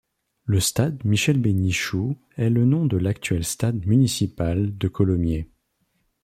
[0.45, 5.47] Le stade Michel-Bendichou est le nom de l'actuel stade municipal de Colomiers.